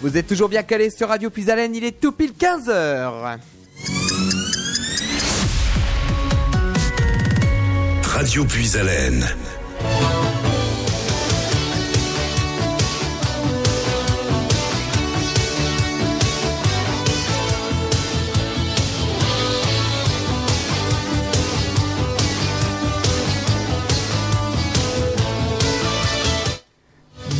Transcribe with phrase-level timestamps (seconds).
[0.00, 3.38] Vous êtes toujours bien calé sur Radio Plus il est tout pile 15h.
[8.04, 8.70] Radio Puis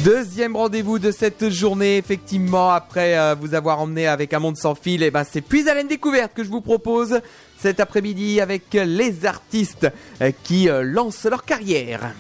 [0.05, 4.77] Deuxième rendez-vous de cette journée, effectivement, après euh, vous avoir emmené avec un monde sans
[4.77, 7.21] fil, et eh ben c'est puis à découverte que je vous propose
[7.59, 9.89] cet après-midi avec les artistes
[10.23, 12.13] euh, qui euh, lancent leur carrière.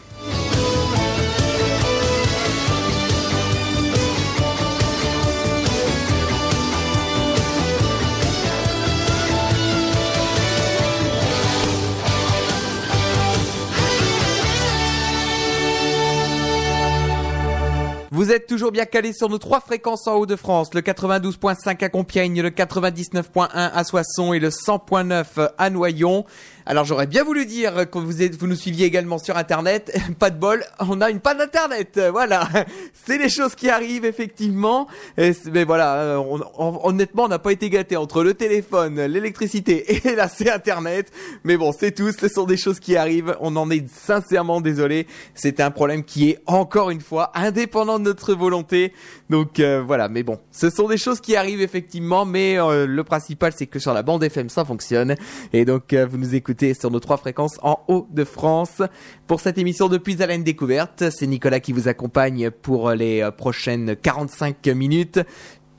[18.19, 22.43] Vous êtes toujours bien calé sur nos trois fréquences en Haut-de-France, le 92.5 à Compiègne,
[22.43, 26.27] le 99.1 à Soissons et le 100.9 à Noyon.
[26.71, 29.91] Alors j'aurais bien voulu dire que vous, vous nous suiviez également sur Internet.
[30.19, 31.99] Pas de bol, on a une panne d'Internet.
[32.13, 32.47] Voilà,
[33.07, 34.87] c'est les choses qui arrivent effectivement.
[35.17, 36.23] mais voilà, euh,
[36.59, 41.11] honnêtement, on n'a pas été gâté entre le téléphone, l'électricité et là c'est Internet.
[41.43, 43.35] Mais bon, c'est tout, ce sont des choses qui arrivent.
[43.41, 45.07] On en est sincèrement désolé.
[45.35, 48.93] C'est un problème qui est encore une fois indépendant de notre volonté.
[49.31, 52.27] Donc euh, voilà, mais bon, ce sont des choses qui arrivent effectivement.
[52.27, 55.15] Mais euh, le principal, c'est que sur la bande FM, ça fonctionne.
[55.55, 58.83] Et donc vous nous écoutez sur nos trois fréquences en Haut-de-France.
[59.27, 63.23] Pour cette émission de Puis à la découverte, c'est Nicolas qui vous accompagne pour les
[63.23, 65.21] euh, prochaines 45 minutes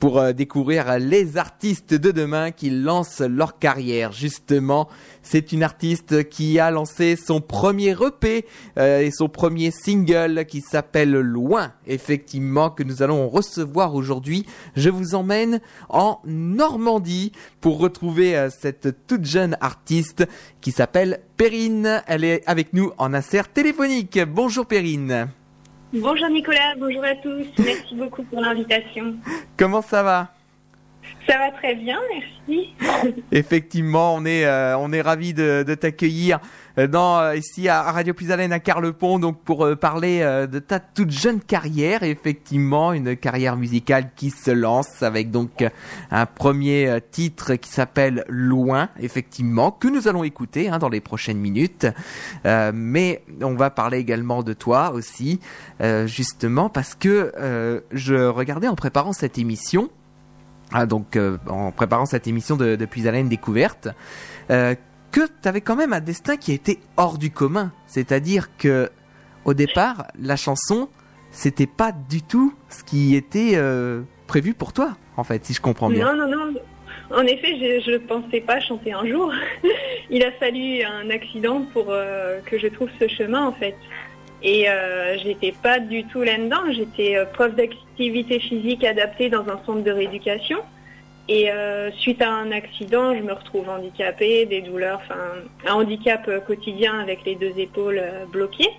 [0.00, 4.12] pour euh, découvrir les artistes de demain qui lancent leur carrière.
[4.12, 4.88] Justement,
[5.22, 8.46] c'est une artiste qui a lancé son premier EP
[8.78, 14.46] euh, et son premier single qui s'appelle Loin, effectivement, que nous allons recevoir aujourd'hui.
[14.74, 20.26] Je vous emmène en Normandie pour retrouver euh, cette toute jeune artiste
[20.62, 22.02] qui s'appelle Perrine.
[22.06, 24.18] Elle est avec nous en insert téléphonique.
[24.26, 25.28] Bonjour Perrine.
[25.92, 27.46] Bonjour Nicolas, bonjour à tous.
[27.58, 29.16] Merci beaucoup pour l'invitation.
[29.56, 30.28] Comment ça va?
[31.30, 32.74] Ça va très bien, merci.
[33.32, 36.40] Effectivement, on est euh, on est ravi de, t'accueillir
[36.76, 40.20] euh, dans euh, ici à Radio Puisalène à Carlepont donc pour parler
[40.50, 45.64] de ta toute jeune carrière, effectivement, une carrière musicale qui se lance avec donc
[46.10, 51.38] un premier titre qui s'appelle Loin, effectivement, que nous allons écouter hein, dans les prochaines
[51.38, 51.86] minutes.
[52.44, 55.40] mais on va parler également de toi aussi,
[56.06, 59.90] justement parce que je regardais en préparant cette émission
[60.72, 63.88] ah, donc euh, en préparant cette émission de, de Puis découverte,
[64.50, 64.74] euh,
[65.10, 67.72] que tu avais quand même un destin qui était hors du commun.
[67.86, 68.90] C'est-à-dire que
[69.44, 70.88] au départ, la chanson,
[71.32, 75.60] c'était pas du tout ce qui était euh, prévu pour toi, en fait, si je
[75.60, 76.14] comprends bien.
[76.14, 76.60] Non, non, non.
[77.12, 79.32] En effet, je ne pensais pas chanter un jour.
[80.10, 83.74] Il a fallu un accident pour que je trouve ce chemin, en fait.
[84.42, 86.72] Et euh, j'étais pas du tout là-dedans.
[86.72, 90.58] J'étais euh, prof d'activité physique adaptée dans un centre de rééducation.
[91.28, 95.20] Et euh, suite à un accident, je me retrouve handicapée, des douleurs, enfin
[95.66, 98.02] un handicap quotidien avec les deux épaules
[98.32, 98.70] bloquées.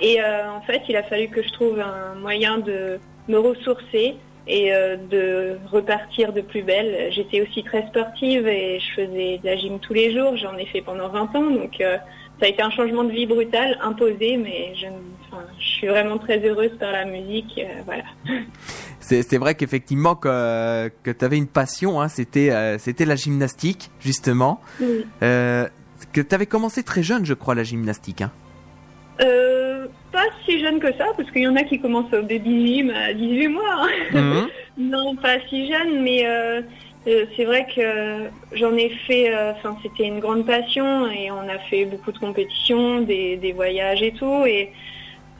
[0.00, 2.98] Et en fait, il a fallu que je trouve un moyen de
[3.28, 4.16] me ressourcer
[4.48, 7.12] et de repartir de plus belle.
[7.12, 10.36] J'étais aussi très sportive et je faisais de la gym tous les jours.
[10.36, 11.80] J'en ai fait pendant 20 ans, donc
[12.42, 14.86] ça a été un changement de vie brutal, imposé, mais je,
[15.60, 17.54] suis vraiment très heureuse par la musique.
[17.56, 18.02] Euh, voilà.
[19.00, 23.92] C'est vrai qu'effectivement que, que tu avais une passion, hein, c'était euh, c'était la gymnastique,
[24.00, 24.60] justement.
[25.22, 25.68] Euh,
[26.12, 28.22] que tu avais commencé très jeune, je crois, la gymnastique.
[28.22, 28.32] Hein.
[30.10, 32.90] pas si jeune que ça, parce qu'il y en a qui commencent au baby gym
[32.90, 33.86] à 18 mois.
[34.14, 34.20] Hein.
[34.20, 34.48] Mhm.
[34.90, 36.26] non, pas si jeune, mais
[37.04, 41.58] c'est vrai que j'en ai fait, euh, enfin c'était une grande passion et on a
[41.58, 44.44] fait beaucoup de compétitions, des, voyages et tout.
[44.46, 44.72] Et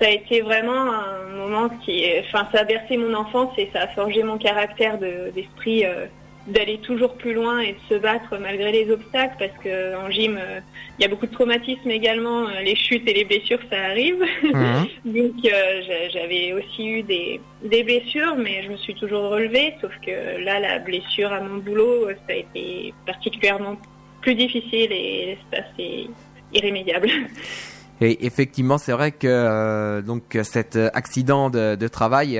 [0.00, 3.82] ça a été vraiment un moment qui, enfin ça a bercé mon enfance et ça
[3.82, 6.06] a forgé mon caractère d'esprit euh,
[6.46, 10.36] d'aller toujours plus loin et de se battre malgré les obstacles parce que en gym
[10.36, 10.60] euh,
[10.98, 14.20] il y a beaucoup de traumatismes également euh, les chutes et les blessures ça arrive
[14.42, 14.86] mhm.
[15.04, 19.92] donc euh, j'avais aussi eu des, des, blessures mais je me suis toujours relevée sauf
[20.04, 23.76] que là la blessure à mon boulot ça a été particulièrement
[24.20, 25.38] plus difficile et
[25.76, 26.06] c'est
[26.52, 27.08] irrémédiable
[28.04, 32.34] Et effectivement, c'est vrai que donc cet accident de, travail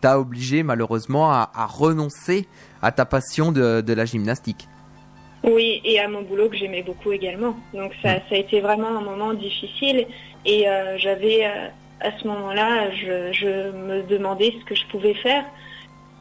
[0.00, 2.48] t'a obligé malheureusement à, à renoncer
[2.82, 4.66] à ta passion de, la gymnastique.
[5.44, 7.56] Oui, et à mon boulot que j'aimais beaucoup également.
[7.72, 10.06] Donc ça, ça, a été vraiment un moment difficile.
[10.44, 11.68] Et euh, j'avais, euh,
[12.00, 15.44] à ce moment-là, je, me demandais ce que je pouvais faire.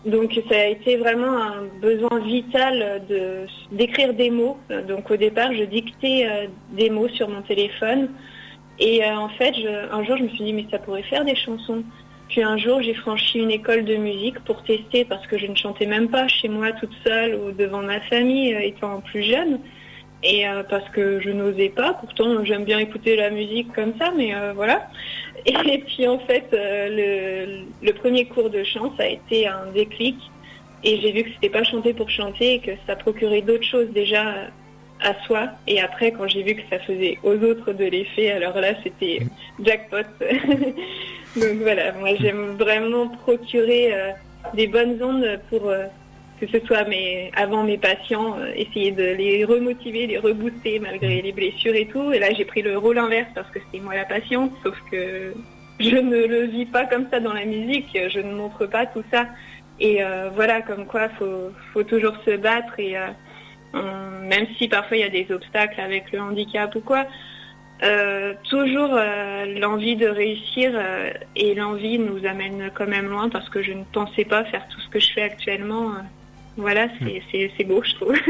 [0.06, 4.58] donc ça a été vraiment un besoin vital de d'écrire des mots.
[4.88, 8.10] Donc au départ, je dictais euh, des mots sur mon téléphone.
[8.80, 9.54] Et euh, en fait,
[9.92, 11.84] un jour, je me suis dit, mais ça pourrait faire des chansons.
[12.30, 15.56] Puis un jour, j'ai franchi une école de musique pour tester parce que je ne
[15.56, 19.60] chantais même pas chez moi toute seule ou devant ma famille euh, étant plus jeune.
[20.24, 21.94] Et parce que je n'osais pas.
[21.94, 24.88] Pourtant, j'aime bien écouter la musique comme ça, mais voilà.
[25.66, 30.18] Et puis en fait, euh, le, premier cours de chant, ça a été un déclic.
[30.84, 33.90] Et j'ai vu que c'était pas chanter pour chanter et que ça procurait d'autres choses
[33.90, 34.36] déjà
[35.02, 35.50] à soi.
[35.68, 39.20] Et après, quand j'ai vu que ça faisait aux autres de l'effet, alors là, c'était
[39.64, 39.98] jackpot.
[41.36, 44.12] Donc voilà, moi j'aime vraiment procurer euh,
[44.54, 45.86] des bonnes ondes pour euh,
[46.40, 51.32] que ce soit mes, avant mes patients, essayer de les remotiver, les rebooster malgré les
[51.32, 52.12] blessures et tout.
[52.12, 55.34] Et là, j'ai pris le rôle inverse parce que c'était moi la patiente, sauf que
[55.80, 59.04] je ne le vis pas comme ça dans la musique, je ne montre pas tout
[59.12, 59.28] ça.
[59.80, 62.96] Et euh, voilà, comme quoi, faut, faut toujours se battre et
[63.75, 67.06] euh, même si parfois il y a des obstacles avec le handicap ou quoi,
[67.84, 68.98] euh, toujours
[69.60, 70.72] l'envie de réussir
[71.36, 74.80] et l'envie nous amène quand même loin parce que je ne pensais pas faire tout
[74.81, 75.92] ce que je fais actuellement.
[76.58, 76.88] voilà,
[77.31, 78.16] c'est beau, je trouve.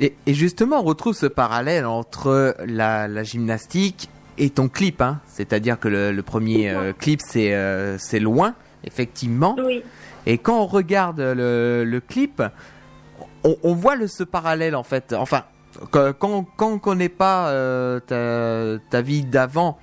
[0.00, 4.08] Et, justement, on retrouve ce parallèle entre la, la gymnastique
[4.38, 5.20] et ton clip, hein.
[5.26, 8.54] c'est-à-dire que le, premier euh, clip c'est euh, c'est loin,
[8.84, 9.56] effectivement.
[9.58, 9.82] Oui.
[10.26, 12.42] Et quand on regarde le, le clip,
[13.44, 15.12] on, on voit le, ce parallèle en fait.
[15.12, 15.44] Enfin,
[15.90, 19.78] quand, quand on connaît pas euh, ta, ta, vie d'avant,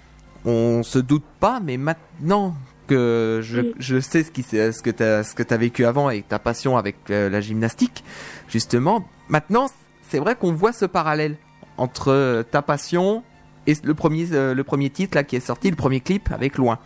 [0.45, 2.55] on se doute pas, mais maintenant
[2.87, 6.09] que je, je sais ce, qui, ce que tu as, ce que as vécu avant
[6.09, 8.03] et ta passion avec la gymnastique,
[8.47, 9.67] justement, maintenant,
[10.03, 11.37] c'est vrai qu'on voit ce parallèle
[11.77, 13.23] entre ta passion
[13.67, 16.57] et le premier, euh, le premier titre là qui est sorti, le premier clip avec
[16.57, 16.79] Loin.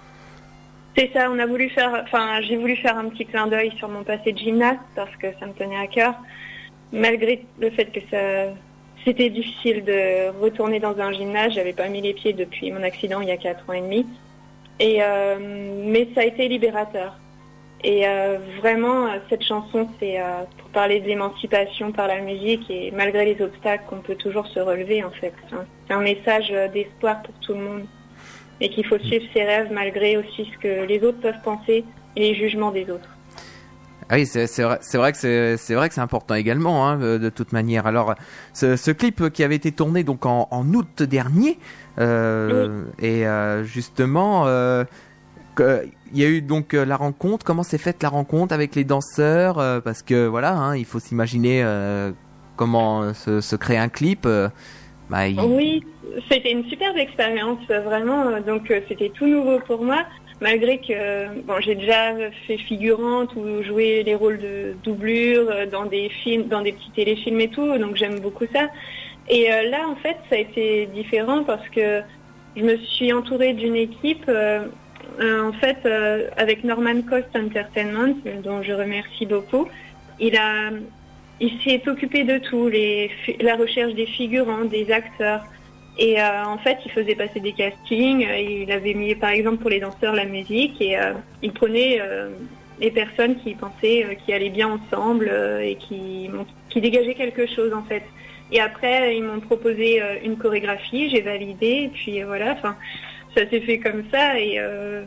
[0.97, 3.87] C'est ça, on a voulu faire, enfin j'ai voulu faire un petit clin d'œil sur
[3.89, 6.15] mon passé de gymnaste parce que ça me tenait à cœur,
[6.91, 8.53] malgré le fait que ça,
[9.05, 11.53] c'était difficile de retourner dans un gymnase.
[11.53, 14.05] J'avais pas mis les pieds depuis mon accident il y a quatre ans et demi,
[14.81, 15.37] euh,
[15.85, 17.17] mais ça a été libérateur.
[17.81, 22.91] Et euh, vraiment, cette chanson, c'est euh, pour parler de l'émancipation par la musique et
[22.91, 25.33] malgré les obstacles, qu'on peut toujours se relever en fait.
[25.87, 27.85] C'est un message d'espoir pour tout le monde
[28.59, 31.85] et qu'il faut suivre ses rêves malgré aussi ce que les autres peuvent penser
[32.17, 33.18] et les jugements des autres.
[34.09, 37.51] Ah oui, c'est vrai, vrai, que c'est vrai que c'est important également, hein, de toute
[37.51, 37.85] manière.
[37.85, 38.15] Alors,
[38.53, 41.59] ce, ce, clip qui avait été tourné donc en, en août dernier,
[41.99, 44.83] euh, et euh, justement, euh,
[45.59, 47.45] il y a eu donc euh, la rencontre.
[47.45, 50.99] Comment s'est faite la rencontre avec les danseurs euh, Parce que voilà, hein, il faut
[50.99, 52.11] s'imaginer euh,
[52.55, 54.27] comment se, crée un clip.
[55.09, 55.83] Bah, oui,
[56.29, 58.39] c'était une superbe expérience, vraiment.
[58.41, 60.03] Donc c'était tout nouveau pour moi,
[60.41, 62.13] malgré que bon, j'ai déjà
[62.47, 67.41] fait figurante ou joué les rôles de doublure dans des films, dans des petits téléfilms
[67.41, 67.77] et tout.
[67.77, 68.67] Donc j'aime beaucoup ça.
[69.29, 72.01] Et là, en fait, ça a été différent parce que
[72.55, 74.29] je me suis entourée d'une équipe
[75.19, 79.67] euh, en fait, euh, avec Norman Cost Entertainment, dont je remercie beaucoup,
[80.19, 80.31] il
[81.63, 82.69] s'est occupé de tout,
[83.39, 85.43] la recherche des figurants, des acteurs.
[85.99, 88.21] Et euh, en fait, il faisait passer des castings.
[88.21, 90.81] Il avait mis, par exemple, pour les danseurs, la musique.
[90.81, 90.97] Et
[91.43, 92.01] il prenait
[92.79, 95.29] les personnes qui pensaient qui allaient bien ensemble
[95.61, 96.29] et qui,
[96.73, 98.03] dégageaient quelque chose, en fait.
[98.51, 101.09] Et après, ils m'ont proposé une chorégraphie.
[101.09, 101.67] J'ai validé.
[101.83, 102.55] Et puis voilà.
[103.35, 105.03] Ça s'est fait comme ça et euh,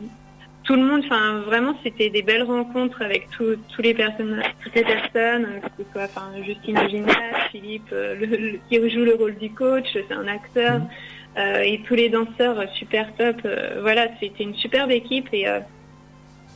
[0.63, 4.83] tout le monde, enfin vraiment, c'était des belles rencontres avec tous les personnes, toutes les
[4.83, 9.89] personnes, que ce soit enfin Justine Gignac, Philippe, euh, qui joue le rôle du coach,
[9.93, 10.87] c'est un acteur, mhm.
[11.37, 13.37] euh, et tous les danseurs super top.
[13.81, 15.45] voilà, c'était une superbe équipe et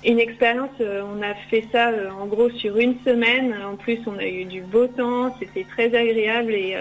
[0.05, 0.69] une expérience.
[0.79, 3.53] on a fait ça en gros sur une semaine.
[3.65, 6.75] En plus, on a eu du beau temps, c'était très agréable et.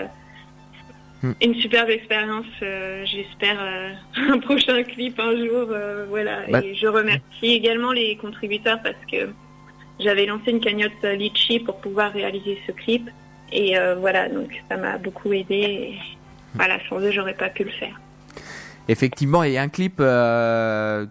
[1.23, 2.47] Une superbe expérience.
[2.63, 3.93] Euh, j'espère euh,
[4.33, 5.69] un prochain clip un jour.
[5.71, 6.41] Euh, voilà.
[6.51, 6.61] Bah.
[6.63, 9.31] Et je remercie également les contributeurs parce que
[9.99, 13.09] j'avais lancé une cagnotte Litchi pour pouvoir réaliser ce clip.
[13.53, 15.95] Et voilà, donc ça m'a beaucoup aidé.
[16.55, 17.99] voilà, sans eux, j'aurais pas pu le faire.
[18.89, 20.03] Effectivement, il y a un clip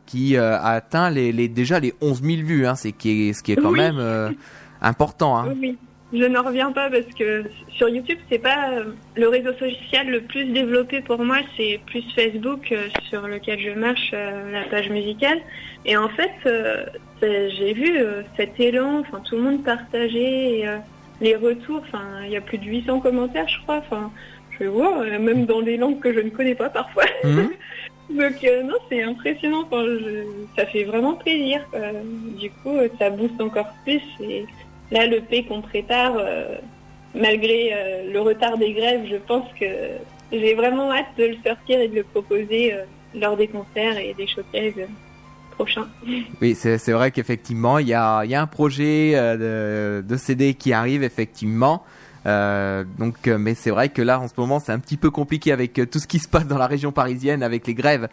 [0.05, 3.53] qui a atteint les, déjà les 11 000 vues, hein, c'est qui est, ce qui
[3.53, 4.35] est quand même
[4.81, 5.37] important.
[5.37, 5.55] Hein.
[5.59, 5.77] Oui.
[6.15, 10.21] Je n'en reviens pas parce que sur YouTube, c'est pas euh, le réseau social le
[10.21, 14.89] plus développé pour moi, c'est plus Facebook euh, sur lequel je marche euh, la page
[14.89, 15.41] musicale.
[15.85, 16.31] Et en fait,
[17.21, 17.99] j'ai vu
[18.37, 20.65] cet élan, enfin tout le monde partageait
[21.21, 23.77] les retours, enfin il y a plus de 800 commentaires, je crois.
[23.77, 24.11] Enfin,
[24.59, 27.03] je vois même dans des langues que je ne connais pas parfois.
[27.23, 27.51] Mhm.
[28.09, 29.67] Donc non, c'est impressionnant.
[30.55, 31.61] Ça fait vraiment plaisir.
[32.39, 34.01] du coup, ça booste encore plus.
[34.21, 34.45] Et
[34.91, 36.13] là, le P qu'on prépare,
[37.13, 37.73] malgré
[38.11, 39.65] le retard des grèves, je pense que
[40.31, 42.75] j'ai vraiment hâte de le sortir et de le proposer
[43.15, 44.87] lors des concerts et des showcases
[45.51, 45.87] prochains.
[46.41, 51.83] Oui, c'est vrai qu'effectivement, il y a, un projet de, de, CD qui arrive effectivement.
[52.25, 55.11] Euh, donc, euh, mais c'est vrai que là, en ce moment, c'est un petit peu
[55.11, 58.07] compliqué avec euh, tout ce qui se passe dans la région parisienne, avec les grèves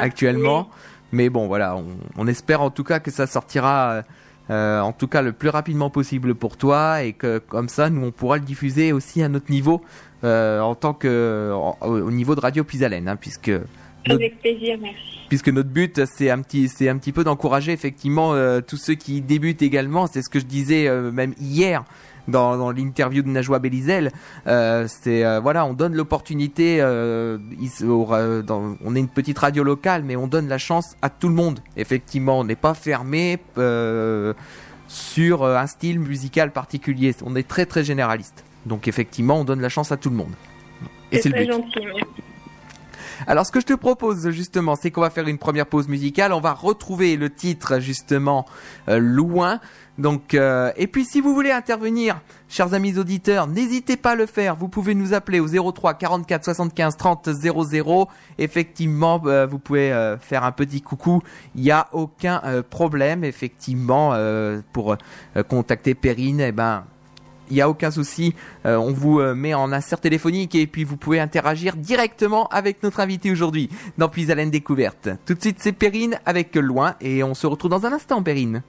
[0.00, 0.68] actuellement.
[1.12, 1.76] Mais bon, voilà,
[2.16, 4.02] on, espère en tout cas que ça sortira,
[4.50, 8.12] en tout cas le plus rapidement possible pour toi, et que comme ça, nous, on
[8.12, 9.82] pourra le diffuser aussi à notre niveau,
[10.22, 13.52] en tant que au niveau de Radio Pisalène, hein, puisque
[14.08, 15.00] avec plaisir, merci.
[15.28, 19.20] Puisque notre but, c'est un petit, c'est un petit peu d'encourager effectivement tous ceux qui
[19.20, 20.06] débutent également.
[20.06, 21.84] C'est ce que je disais même hier
[22.28, 24.10] dans, dans l'interview de Najwa Belizel,
[24.46, 26.78] euh, c'est euh, voilà, on donne l'opportunité.
[26.80, 27.38] Euh,
[27.82, 31.60] on est une petite radio locale, mais on donne la chance à tout le monde.
[31.76, 33.38] Effectivement, on n'est pas fermé
[34.88, 37.14] sur un style musical particulier.
[37.24, 38.44] On est très très généraliste.
[38.66, 40.32] Donc effectivement, on donne la chance à tout le monde.
[41.12, 41.52] Et c'est le but.
[41.52, 41.80] Gentil,
[43.26, 46.34] alors ce que je te propose justement, c'est qu'on va faire une première pause musicale.
[46.34, 48.44] On va retrouver le titre justement
[48.86, 49.58] loin
[49.98, 54.26] donc, euh, et puis si vous voulez intervenir, chers amis auditeurs, n'hésitez pas à le
[54.26, 54.54] faire.
[54.54, 58.08] Vous pouvez nous appeler au 03 44 75 30 00.
[58.38, 61.22] Effectivement, euh, vous pouvez euh, faire un petit coucou.
[61.54, 64.14] Il n'y a aucun problème, effectivement,
[64.72, 64.96] pour
[65.48, 66.40] contacter Perrine.
[66.40, 66.84] Eh ben,
[67.48, 68.34] il n'y a aucun souci.
[68.64, 73.30] on vous met en insert téléphonique et puis vous pouvez interagir directement avec notre invité
[73.30, 75.08] aujourd'hui dans Puis découverte.
[75.24, 78.62] Tout de suite, c'est Perrine avec Loin et on se retrouve dans un instant, Perrine.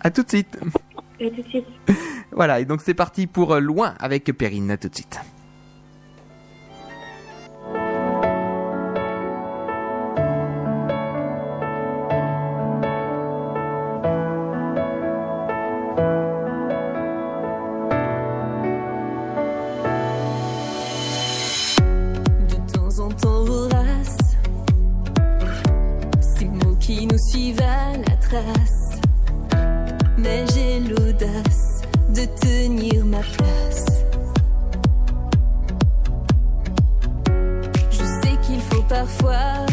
[0.00, 0.58] À tout de suite.
[1.20, 1.66] À tout de suite.
[2.32, 4.70] Voilà, et donc c'est parti pour euh, Loin avec Perrine.
[4.70, 5.18] À tout de suite.
[22.48, 24.18] De temps en temps, vorace,
[26.20, 28.89] ces mots qui nous suivent à la trace
[32.40, 33.86] tenir ma place.
[37.90, 39.69] Je sais qu'il faut parfois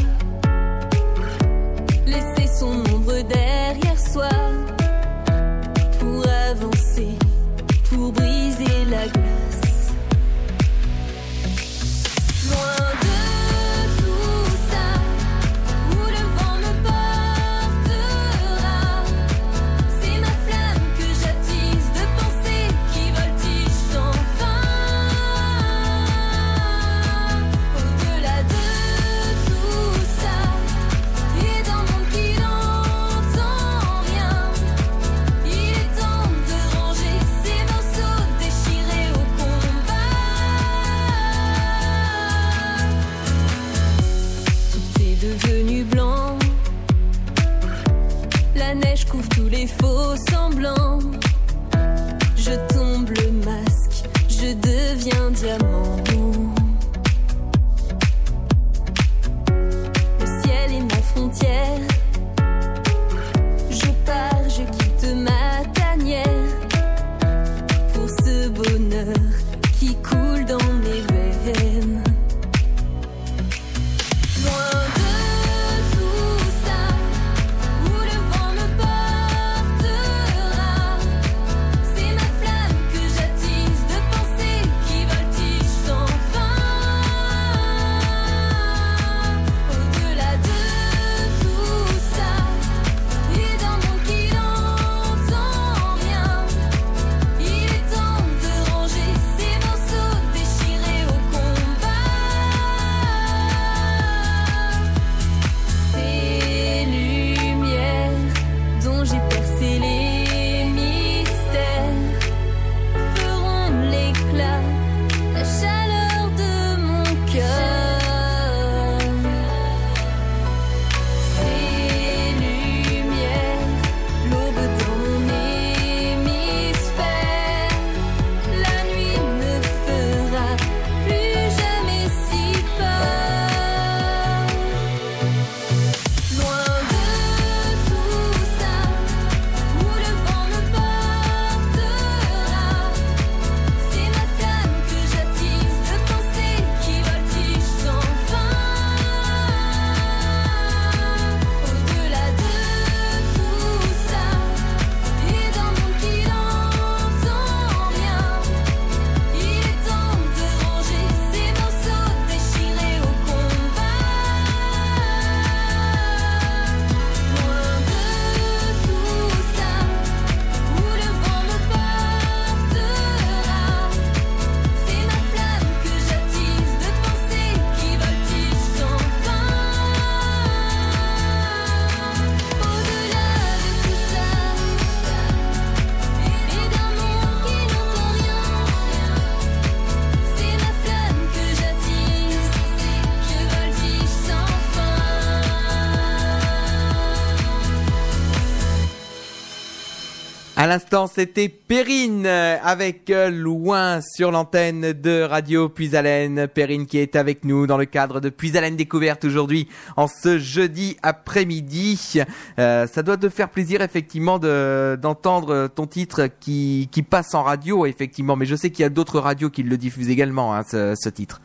[200.59, 206.47] À l'instant, c'était Perrine euh, avec euh, Loin sur l'antenne de Radio Puis-Haleine.
[206.47, 210.97] Perrine qui est avec nous dans le cadre de Puis-Haleine Découverte aujourd'hui en ce jeudi
[211.03, 212.23] après-midi.
[212.57, 218.35] Euh, ça doit te faire plaisir effectivement d'entendre ton titre qui, passe en radio effectivement,
[218.35, 221.39] mais je sais qu'il y a d'autres radios qui le diffusent également, hein, ce titre.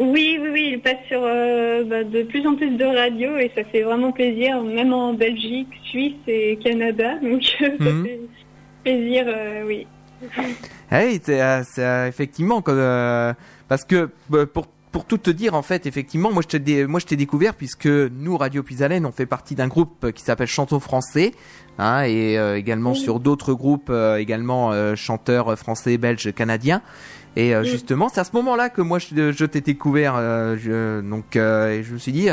[0.00, 3.52] Oui, oui, oui, il passe sur euh, bah, de plus en plus de radios et
[3.54, 7.16] ça fait vraiment plaisir, même en Belgique, Suisse et Canada.
[7.22, 8.04] Donc ça mhm.
[8.06, 8.20] fait
[8.82, 9.86] plaisir, euh, oui.
[10.92, 14.08] Oui, c'est euh, effectivement parce que
[14.52, 17.54] pour pour tout te dire, en fait, effectivement, moi je t'ai moi je t'ai découvert
[17.54, 21.32] puisque nous Radio Pisalène on fait partie d'un groupe qui s'appelle Chantons français,
[21.78, 26.82] hein, et également sur d'autres groupes également chanteurs français, belges, canadiens.
[27.36, 30.14] Et euh, justement, c'est à ce moment-là que moi je, je t'ai découvert.
[30.16, 32.28] Euh, je, donc, euh, je me suis dit,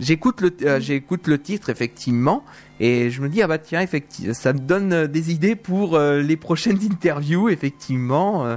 [0.00, 2.42] j'écoute le, j'écoute le titre effectivement,
[2.80, 6.36] et je me dis ah bah tiens, effectivement, ça me donne des idées pour les
[6.36, 7.50] prochaines interviews.
[7.50, 8.56] Effectivement,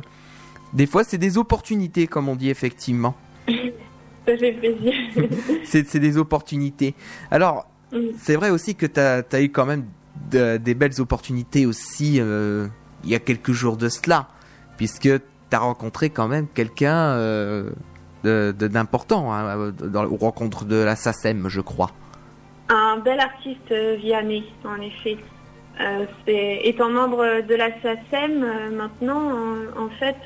[0.74, 3.16] des fois c'est des opportunités, comme on dit effectivement.
[3.48, 4.94] ça fait plaisir.
[5.66, 6.96] c'est, des opportunités.
[7.30, 7.98] Alors, mm.
[8.18, 9.84] c'est vrai aussi que tu as, eu quand même
[10.32, 12.22] des belles opportunités aussi
[13.04, 14.30] il y a quelques jours de cela,
[14.78, 15.10] puisque
[15.50, 17.72] t'as rencontré quand même quelqu'un euh,
[18.24, 21.92] d'important hein, dans, aux rencontres de la SACEM, je crois.
[22.70, 25.18] Un bel artiste euh, Vianney, en effet.
[25.80, 29.32] Euh, étant membre de la SACEM, euh, maintenant,
[29.78, 30.18] en, fait,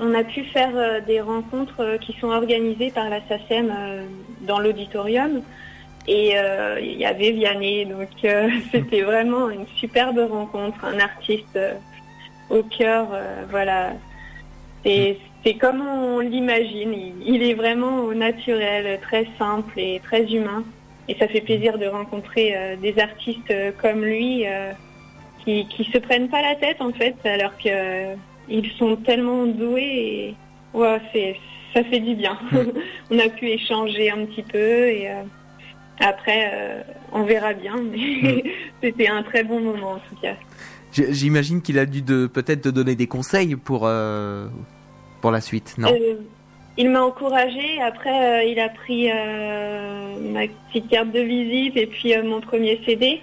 [0.00, 3.72] on a pu faire des rencontres qui sont organisées par la SACEM
[4.42, 5.42] dans l'auditorium.
[6.10, 6.36] Et
[6.80, 8.08] il y avait Vianney, donc
[8.72, 11.58] c'était vraiment une superbe rencontre, un artiste
[12.48, 13.08] au cœur,
[13.50, 13.92] voilà,
[14.84, 16.94] c'est comme on l'imagine.
[17.24, 20.64] Il, est vraiment au naturel, très simple et très humain.
[21.08, 24.72] Et ça fait plaisir de rencontrer euh, des artistes euh, comme lui euh,
[25.42, 30.34] qui, qui se prennent pas la tête en fait, alors qu'ils sont tellement doués.
[30.74, 31.36] Et ouais, c'est
[31.72, 32.38] ça fait du bien.
[33.10, 35.08] on a pu échanger un petit peu et
[36.00, 37.76] après on verra bien.
[37.90, 38.42] Mais
[38.82, 40.34] c'était un très bon moment en tout cas.
[40.92, 43.86] J'imagine qu'il a dû peut-être te donner des conseils pour
[45.20, 45.88] pour la suite, non?
[45.92, 46.14] Euh,
[46.76, 47.80] Il m'a encouragé.
[47.82, 52.80] Après, euh, il a pris euh, ma petite carte de visite et puis mon premier
[52.84, 53.20] CD.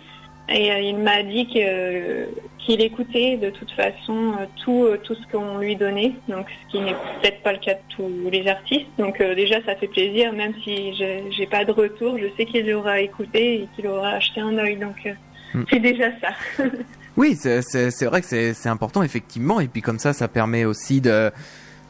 [0.48, 6.12] Et il m'a dit qu'il écoutait de toute façon tout, tout ce qu'on lui donnait,
[6.28, 8.86] donc ce qui n'est peut-être pas le cas de tous les artistes.
[9.00, 13.00] Donc déjà ça fait plaisir, même si j'ai pas de retour, je sais qu'il aura
[13.00, 15.12] écouté et qu'il aura acheté un œil, donc
[15.56, 15.64] mm.
[15.68, 16.64] c'est déjà ça.
[17.18, 21.32] oui, c'est vrai que c'est important effectivement, et puis comme ça, ça permet aussi de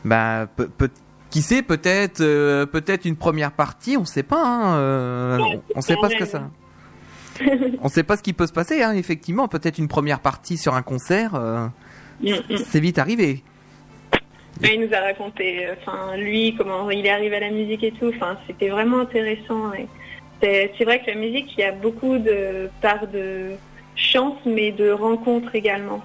[0.04, 0.48] bah,
[1.36, 4.42] qui sait, peut-être, euh, peut-être une première partie, on sait pas.
[4.42, 5.38] Hein, euh,
[5.76, 6.50] on sait pas ce que ça.
[7.82, 9.50] on sait pas ce qui peut se passer, hein, effectivement.
[9.50, 11.68] Peut-être une première partie sur un concert, euh,
[12.22, 12.58] mm, mm.
[12.66, 13.44] c'est vite arrivé.
[14.64, 18.14] il nous a raconté, enfin, lui, comment il est arrivé à la musique et tout.
[18.16, 19.74] Enfin, c'était vraiment intéressant.
[20.40, 23.58] C'est vrai que la musique, il y a beaucoup de part de
[23.96, 26.02] chance, mais de rencontres également.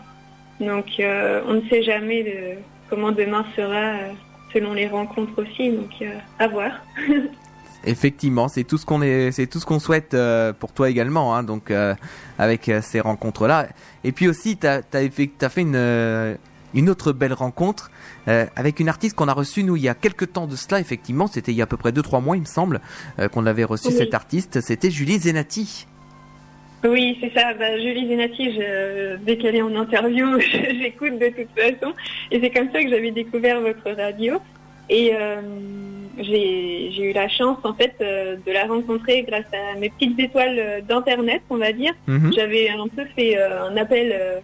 [0.61, 2.59] Donc, on ne sait jamais de
[2.90, 4.12] comment demain sera euh,
[4.53, 5.70] selon les rencontres aussi.
[5.70, 6.72] Donc euh, à voir.
[7.85, 11.35] Effectivement, c'est tout ce qu'on est, c'est tout ce qu'on souhaite euh, pour toi également.
[11.35, 11.72] Hein, donc
[12.38, 13.68] avec ces rencontres là,
[14.05, 16.37] et puis aussi tu as, fait, as fait une
[16.72, 17.90] une autre belle rencontre
[18.26, 20.79] avec une artiste qu'on a reçue nous il y a quelques temps de cela.
[20.79, 22.83] Effectivement, c'était il y a à peu près 2-3 mois, il me semble,
[23.33, 24.61] qu'on avait reçu cette artiste.
[24.61, 25.87] C'était Julie Zenati.
[26.85, 27.55] Oui, c'est ça.
[27.55, 28.59] Bah, Julie Zenati,
[29.21, 31.95] dès qu'elle est en interview, j'écoute de toute façon.
[32.31, 34.40] Et c'est comme ça que j'avais découvert votre radio.
[34.90, 35.40] Et euh,
[36.19, 40.83] j'ai eu la chance, en fait, euh, de la rencontrer grâce à mes petites étoiles
[40.87, 41.93] d'Internet, on va dire.
[42.09, 42.33] Mhm.
[42.35, 44.43] J'avais un peu fait euh, un appel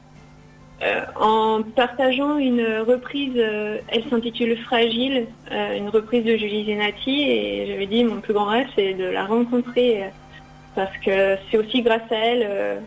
[1.19, 7.23] en partageant une reprise, elle s'intitule Fragile, une reprise de Julie Zenati.
[7.23, 10.05] Et j'avais dit, mon plus grand rêve, c'est de la rencontrer
[10.77, 12.79] parce que c'est aussi grâce à elle, euh,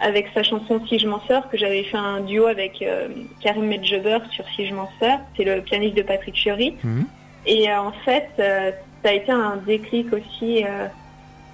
[0.00, 3.08] avec sa chanson Si je m'en sors, que j'avais fait un duo avec euh,
[3.40, 5.20] Karim Medjeber sur Si je m'en sors.
[5.36, 6.74] C'est le pianiste de Patrick Fury.
[6.82, 7.06] Mhm.
[7.46, 10.64] Et euh, en fait, ça a été un déclic aussi.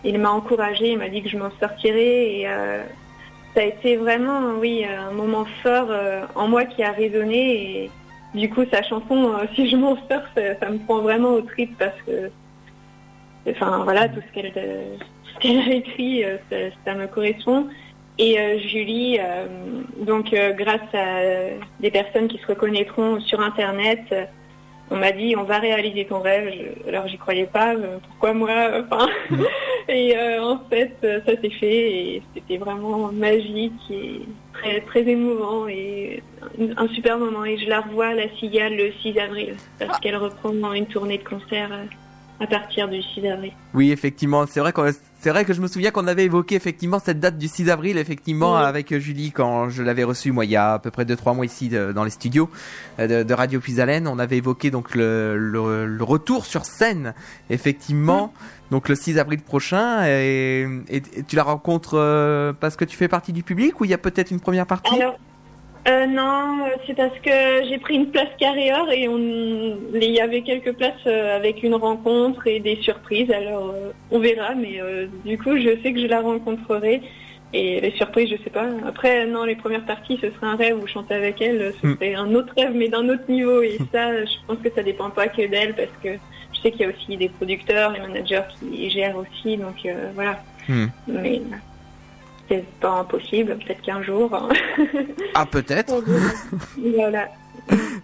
[0.02, 2.32] il m'a encouragé, il m'a dit que je m'en sortirais.
[2.32, 2.46] Et
[3.54, 5.90] ça a été vraiment, oui, un moment fort
[6.34, 7.84] en moi qui a résonné.
[7.84, 7.90] Et
[8.34, 12.00] du coup, sa chanson Si je m'en sors, ça, me prend vraiment au trip parce
[12.06, 12.30] que,
[13.50, 14.46] enfin voilà, tout ce qu'elle
[15.38, 16.36] qu'elle a écrit, euh,
[16.84, 17.68] ça, me correspond.
[18.18, 19.46] Et euh, Julie, euh,
[20.00, 21.20] donc grâce à
[21.80, 24.00] des personnes qui se reconnaîtront sur Internet,
[24.90, 26.52] on m'a dit on va réaliser ton rêve.
[26.86, 27.74] alors j'y croyais pas.
[28.08, 29.08] pourquoi moi enfin.
[29.88, 34.20] Et en fait, ça s'est fait et c'était vraiment magique et
[34.52, 36.22] très très émouvant et
[36.76, 37.44] un super moment.
[37.44, 39.98] Et je la revois la Cigale le 6 avril parce ah.
[40.00, 41.70] qu'elle reprend une tournée de concert
[42.42, 43.52] à partir du 6 avril.
[43.74, 44.84] Oui, effectivement, c'est vrai qu'on
[45.22, 47.96] c'est vrai que je me souviens qu'on avait évoqué effectivement cette date du 6 avril,
[47.96, 51.36] effectivement, avec Julie quand je l'avais reçue, moi, il y a à peu près 2-3
[51.36, 52.50] mois ici dans les studios
[52.98, 54.08] euh, de, Radio Puisalène.
[54.08, 57.14] On avait évoqué donc le, le, retour sur scène,
[57.50, 58.34] effectivement,
[58.72, 60.04] donc le 6 avril prochain.
[60.06, 60.66] Et,
[61.28, 63.98] tu la rencontres euh, parce que tu fais partie du public ou il y a
[63.98, 64.98] peut-être une première partie?
[65.88, 69.18] Euh, non, c'est parce que j'ai pris une place carrière et on,
[69.94, 73.30] il y avait quelques places euh, avec une rencontre et des surprises.
[73.32, 74.80] Alors euh, on verra, mais
[75.24, 77.02] du coup je sais que je la rencontrerai.
[77.54, 78.66] Et les surprises, je sais pas.
[78.86, 81.94] Après, non, les premières parties, ce serait un rêve où chanter avec elle, ce hmm.
[81.96, 83.60] serait un autre rêve, mais d'un autre niveau.
[83.60, 86.18] Et ça, je pense que ça dépend pas que d'elle, parce que
[86.54, 90.42] je sais qu'il y a aussi des producteurs, les managers qui gèrent aussi, donc voilà.
[90.66, 90.86] Hmm.
[91.06, 91.42] Mais
[92.52, 94.30] c'est pas impossible, peut-être qu'un jour.
[94.34, 94.48] Hein.
[95.34, 96.02] ah, peut-être.
[96.96, 97.28] voilà.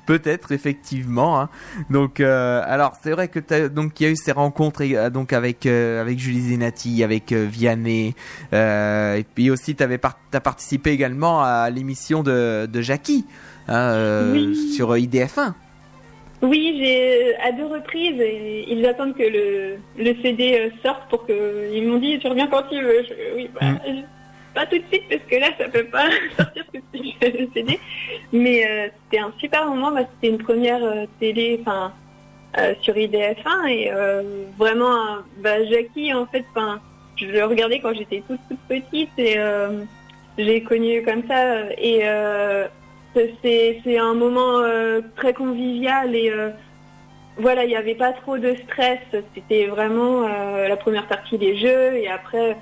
[0.07, 1.41] Peut-être effectivement.
[1.41, 1.49] Hein.
[1.91, 5.33] Donc, euh, alors c'est vrai que donc il y a eu ces rencontres euh, donc
[5.33, 8.15] avec euh, avec Julie Zenati, avec Vianney,
[8.53, 10.01] et puis aussi tu avais
[10.33, 13.27] as participé également à l'émission de de Jackie
[13.67, 14.33] hein,
[14.75, 15.53] sur IDF1.
[16.41, 18.23] Oui, j'ai à deux reprises.
[18.69, 22.63] ils attendent que le, le CD sorte pour que ils m'ont dit tu reviens quand
[22.71, 23.05] tu veux.
[23.35, 24.05] oui, bah, mm
[24.55, 27.49] pas tout de suite parce que là ça peut pas sortir tout de suite le
[27.55, 27.81] CD.
[28.33, 29.93] Mais euh, c'était un super moment.
[29.97, 31.63] C'était une première euh, télé,
[32.59, 33.91] euh, sur IDF1 et
[34.57, 36.45] vraiment bah, Jackie en fait,
[37.17, 39.37] je le regardais quand j'étais toute toute petite et
[40.39, 42.05] j'ai connu comme ça et
[43.15, 44.63] c'est un moment
[45.17, 46.33] très convivial et
[47.37, 49.01] voilà, il n'y avait pas trop de stress.
[49.35, 52.57] C'était vraiment la première partie des jeux et après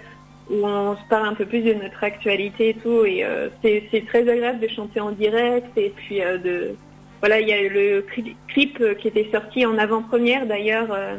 [0.50, 3.04] où on se parle un peu plus de notre actualité et tout.
[3.04, 5.76] Et euh, c'est très agréable de chanter en direct.
[5.76, 6.74] Et puis euh, de
[7.20, 8.04] voilà, il y a le
[8.48, 11.16] clip qui était sorti en avant-première d'ailleurs euh,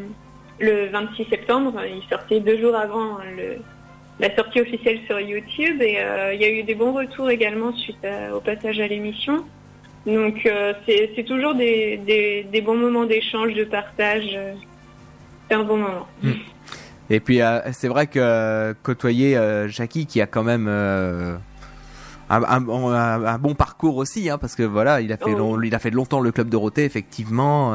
[0.59, 1.81] le 26 septembre.
[1.85, 3.57] Il sortait deux jours avant le,
[4.19, 5.81] la sortie officielle sur YouTube.
[5.81, 5.97] Et
[6.33, 9.43] il y a eu des bons retours également suite au passage à l'émission.
[10.05, 10.49] Donc
[10.85, 14.37] c'est toujours des, bons moments d'échange, de partage.
[15.49, 16.07] c'est un bon moment.
[16.23, 16.31] Mm.
[17.09, 21.39] Et puis euh, c'est vrai que euh, côtoyer euh, Jackie qui a quand même un,
[22.29, 25.61] un, bon parcours aussi, hein, parce que voilà, il a fait oh.
[25.61, 27.71] il a fait longtemps le club Dorothée, effectivement.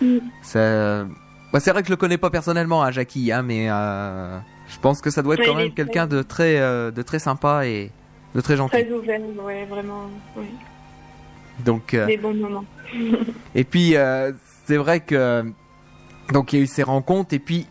[0.00, 0.18] Mm.
[0.42, 1.04] ça,
[1.52, 5.00] bah, c'est vrai que je le connais pas personnellement, hein, Jackie, hein, mais je pense
[5.00, 7.90] que ça doit être quand même quelqu'un de très de très sympa et
[8.34, 8.84] de très gentil.
[8.84, 10.08] Très ouvert, ouais, vraiment.
[11.64, 11.96] Donc.
[11.96, 12.64] Des bons moments.
[13.56, 13.96] et puis
[14.66, 15.44] c'est vrai que
[16.32, 17.66] donc il y a eu ces rencontres et puis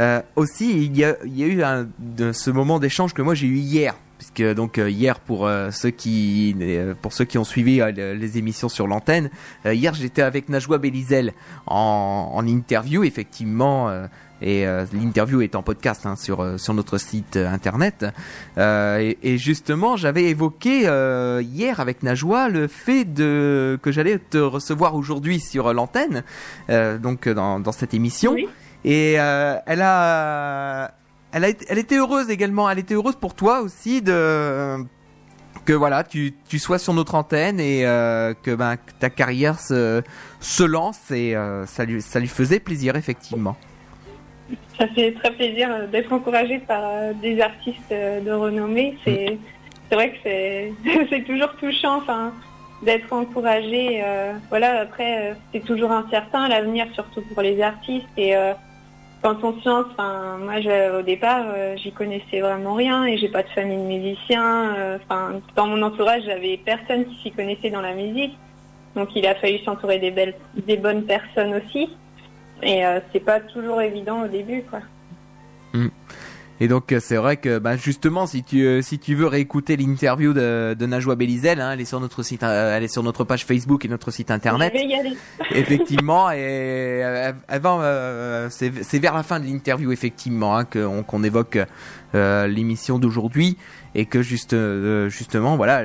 [0.00, 3.22] euh, aussi, il y a, il y a eu un, de ce moment d'échange que
[3.22, 6.56] moi j'ai eu hier, puisque donc euh, hier pour euh, ceux qui
[7.02, 9.30] pour ceux qui ont suivi les émissions sur l'antenne,
[9.66, 11.32] hier j'étais avec Najwa Belizel
[11.66, 13.90] en, en interview effectivement.
[14.40, 18.06] et l'interview est en podcast hein, sur sur notre site internet.
[18.56, 20.80] Et, et, justement, j'avais évoqué
[21.42, 26.24] hier avec Najwa le fait de que j'allais te recevoir aujourd'hui sur l'antenne,
[26.68, 28.32] donc dans, dans cette émission.
[28.32, 28.48] Oui.
[28.84, 30.92] Et euh, elle a,
[31.32, 32.68] elle a, elle était heureuse également.
[32.68, 34.84] Elle était heureuse pour toi aussi de
[35.64, 40.02] que voilà, tu, tu sois sur notre antenne et euh, que ben ta carrière se,
[40.40, 43.56] se lance et euh, ça lui ça lui faisait plaisir effectivement.
[44.76, 48.98] Ça fait très plaisir d'être encouragé par des artistes de renommée.
[49.04, 49.38] C'est
[49.88, 50.72] c'est vrai que c'est
[51.10, 51.98] c'est toujours touchant.
[51.98, 52.32] Enfin
[52.82, 54.02] d'être encouragé.
[54.48, 58.08] voilà, après, c'est toujours incertain l'avenir, surtout pour les artistes.
[58.16, 58.34] Et
[59.22, 60.54] quand on se lance, enfin, moi
[60.98, 64.74] au départ, euh, j'y connaissais vraiment rien et j'ai pas de famille de musiciens.
[64.76, 64.98] Euh,
[65.54, 68.36] dans mon entourage, j'avais personne qui s'y connaissait dans la musique.
[68.96, 71.88] Donc il a fallu s'entourer des belles, des bonnes personnes aussi.
[72.62, 74.80] Et euh, c'est pas toujours évident au début, quoi.
[76.62, 79.76] Et donc euh, c'est vrai que bah, justement si tu euh, si tu veux réécouter
[79.76, 83.02] l'interview de, de Najwa Belizel, hein, elle est sur notre site, euh, elle est sur
[83.02, 84.70] notre page Facebook et notre site internet.
[84.72, 85.16] Je vais y aller.
[85.56, 87.02] effectivement, et
[87.48, 87.80] avant
[88.48, 91.58] c'est vers la fin de l'interview effectivement hein, qu'on évoque
[92.14, 93.56] l'émission d'aujourd'hui
[93.96, 94.54] et que juste
[95.08, 95.82] justement voilà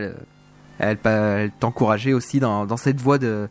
[0.78, 3.50] elle, elle, t'encourageait aussi dans, dans cette voie de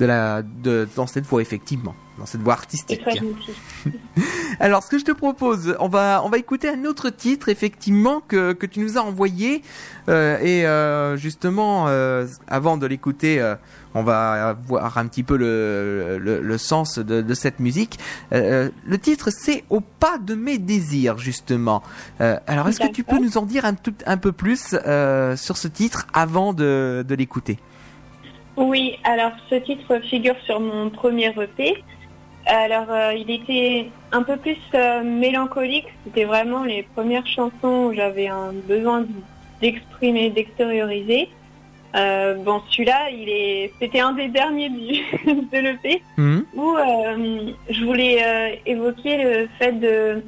[0.00, 1.94] de la de dans cette voie effectivement.
[2.18, 3.02] Dans cette voix artistique.
[4.60, 8.22] Alors, ce que je te propose, on va, on va écouter un autre titre, effectivement,
[8.26, 9.62] que, que tu nous as envoyé.
[10.08, 13.42] Euh, et euh, justement, euh, avant de l'écouter,
[13.94, 17.98] on va voir un petit peu le, le, le sens de, de, cette musique.
[18.30, 21.82] Le titre, c'est Au pas de mes désirs, justement.
[22.18, 24.76] alors, est-ce que tu peux nous en dire un, tout, un peu plus
[25.36, 27.58] sur ce titre avant de, de l'écouter?
[28.56, 31.84] Oui, alors ce titre figure sur mon premier EP.
[32.46, 37.92] Alors euh, il était un peu plus euh, mélancolique, c'était vraiment les premières chansons où
[37.92, 39.04] j'avais un besoin
[39.60, 41.28] d'exprimer, d'extérioriser.
[41.96, 44.68] Euh, bon, celui-là, il est, c'était un des derniers
[45.26, 46.40] de l'EP mmh.
[46.54, 46.76] où
[47.68, 50.22] je voulais évoquer le fait de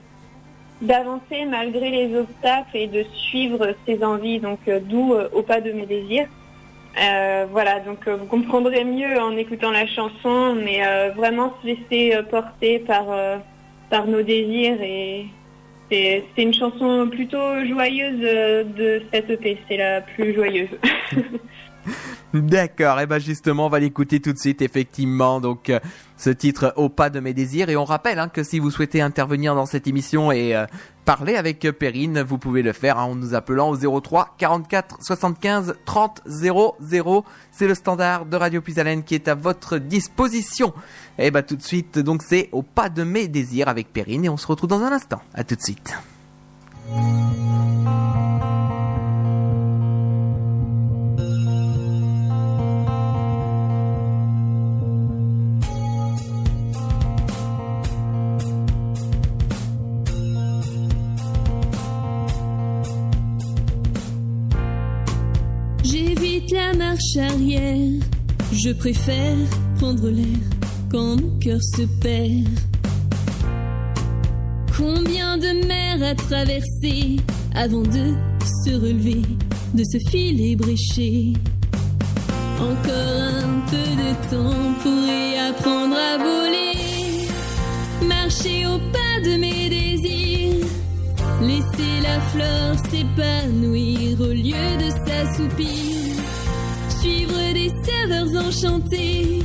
[0.80, 5.86] d'avancer malgré les obstacles et de suivre ses envies, donc d'où au pas de mes
[5.86, 6.28] désirs.
[6.96, 11.66] Euh, voilà, donc euh, vous comprendrez mieux en écoutant la chanson, mais euh, vraiment se
[11.68, 13.06] laisser porter par,
[13.90, 15.26] par nos désirs et
[15.90, 20.68] c'est une chanson plutôt joyeuse de cette EP, c'est la plus joyeuse.
[22.34, 25.40] D'accord, et ben justement, on va l'écouter tout de suite, effectivement.
[25.40, 25.72] Donc,
[26.18, 27.70] ce titre au pas de mes désirs.
[27.70, 30.54] Et on rappelle hein, que si vous souhaitez intervenir dans cette émission et
[31.08, 36.20] parler avec Perrine, vous pouvez le faire en nous appelant au 03 44 75 30
[36.26, 37.24] 00.
[37.50, 40.74] C'est le standard de Radio Puisalène qui est à votre disposition.
[41.18, 44.28] Et ben tout de suite, donc c'est au pas de mes désirs avec Perrine et
[44.28, 45.22] on se retrouve dans un instant.
[45.32, 45.94] À tout de suite.
[68.68, 69.38] Je préfère
[69.78, 70.44] prendre l'air
[70.90, 72.46] quand mon cœur se perd.
[74.76, 77.16] Combien de mers à traverser
[77.54, 78.12] avant de
[78.66, 79.22] se relever
[79.72, 81.32] de ce filet bréché
[82.60, 87.26] Encore un peu de temps pour y apprendre à voler.
[88.06, 90.66] Marcher au pas de mes désirs.
[91.40, 95.97] Laisser la fleur s'épanouir au lieu de s'assoupir
[97.54, 99.42] des saveurs enchantées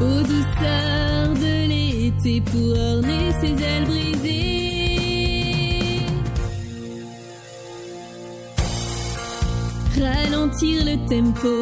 [0.00, 4.40] aux douceurs de l'été pour orner ses ailes brisées.
[10.00, 11.54] Ralentir le tempo,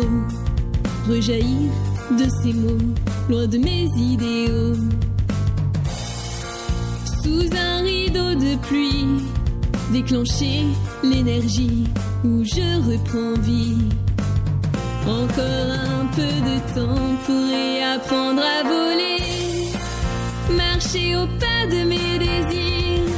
[1.09, 1.71] rejaillir
[2.19, 2.95] de ces mots,
[3.29, 4.77] loin de mes idéaux.
[7.23, 9.23] Sous un rideau de pluie,
[9.93, 10.67] déclencher
[11.03, 11.89] l'énergie
[12.25, 13.79] où je reprends vie.
[15.09, 19.73] Encore un peu de temps pour y apprendre à voler.
[20.55, 23.15] Marcher au pas de mes désirs.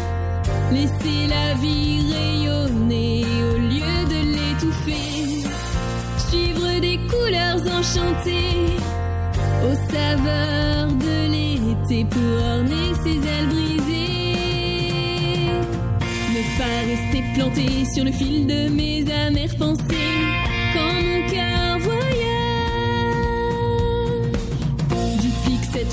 [0.70, 5.48] Laisser la vie rayonner au lieu de l'étouffer.
[6.28, 8.78] Suivre des couleurs enchantées.
[9.66, 14.36] Aux saveurs de l'été pour orner ses ailes brisées.
[16.34, 20.29] Ne pas rester planté sur le fil de mes amères pensées.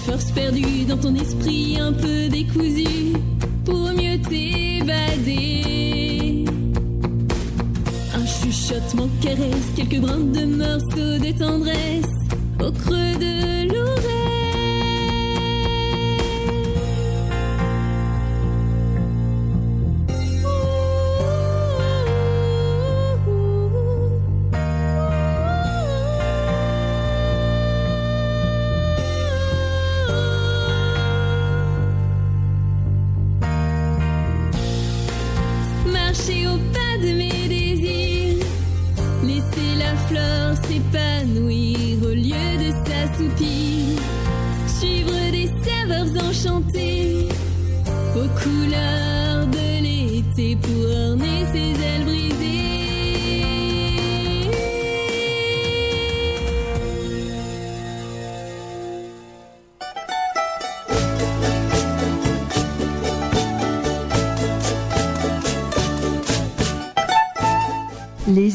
[0.08, 3.12] Force perdue dans ton esprit un peu décousu
[3.66, 5.66] pour mieux t'évader.
[8.16, 12.16] Un chuchotement caresse, quelques brins de morceaux de tendresse
[12.62, 14.17] au creux de l'oreille.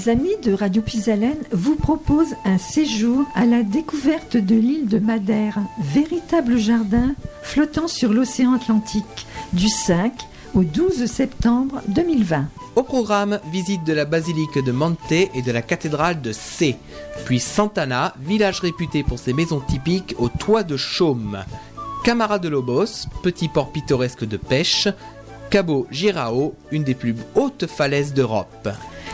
[0.03, 4.99] Les amis de Radio Pisalène vous proposent un séjour à la découverte de l'île de
[4.99, 10.13] Madère, véritable jardin flottant sur l'océan Atlantique, du 5
[10.55, 12.49] au 12 septembre 2020.
[12.75, 16.75] Au programme, visite de la basilique de Monte et de la cathédrale de C,
[17.25, 21.45] puis Santana, village réputé pour ses maisons typiques au toit de chaume.
[22.03, 24.89] Camara de Lobos, petit port pittoresque de pêche,
[25.49, 28.69] Cabo Girao, une des plus hautes falaises d'Europe.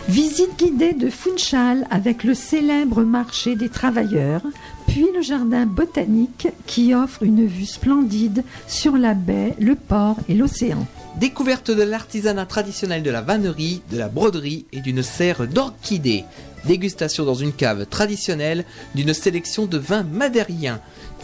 [0.07, 4.43] Visite guidée de Funchal avec le célèbre marché des travailleurs,
[4.87, 10.35] puis le jardin botanique qui offre une vue splendide sur la baie, le port et
[10.35, 10.87] l'océan.
[11.19, 16.25] Découverte de l'artisanat traditionnel de la vannerie, de la broderie et d'une serre d'orchidées.
[16.65, 20.81] Dégustation dans une cave traditionnelle d'une sélection de vins madériens.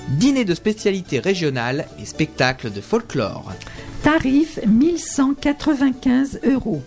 [0.08, 3.52] Dîner de spécialité régionale et spectacle de folklore.
[4.02, 6.82] Tarif 1195 euros.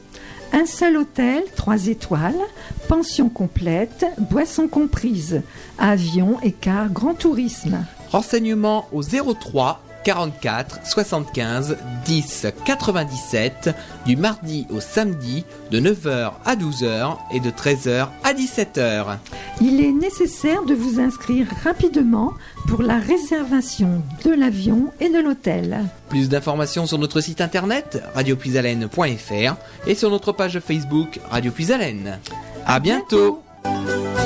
[0.53, 2.39] Un seul hôtel, 3 étoiles,
[2.87, 5.41] pension complète, boissons comprises,
[5.77, 7.85] avion et car grand tourisme.
[8.11, 17.17] Renseignements au 03 44 75 10 97 du mardi au samedi de 9h à 12h
[17.33, 19.17] et de 13h à 17h.
[19.59, 22.31] Il est nécessaire de vous inscrire rapidement
[22.69, 25.83] pour la réservation de l'avion et de l'hôtel.
[26.07, 29.55] Plus d'informations sur notre site internet radiopuisalène.fr
[29.87, 32.19] et sur notre page Facebook Radio Puisalène.
[32.65, 33.43] À bientôt.
[33.65, 34.16] La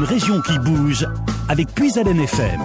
[0.00, 1.06] une région qui bouge
[1.50, 2.60] avec Puisalène FM.